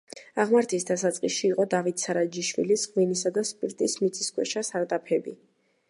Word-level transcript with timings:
აღმართის 0.43 0.85
დასაწყისში 0.89 1.45
იყო 1.49 1.65
დავით 1.75 2.05
სარაჯიშვილის 2.05 2.87
ღვინისა 2.95 3.33
და 3.37 3.45
სპირტის 3.53 3.99
მიწისქვეშა 4.05 4.69
სარდაფები. 4.73 5.41